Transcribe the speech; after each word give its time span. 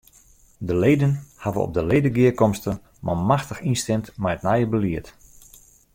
De 0.57 0.75
leden 0.75 1.27
hawwe 1.35 1.59
op 1.65 1.73
de 1.75 1.85
ledegearkomste 1.91 2.79
manmachtich 3.07 3.61
ynstimd 3.69 4.07
mei 4.21 4.35
it 4.37 4.43
nije 4.47 4.67
belied. 4.73 5.07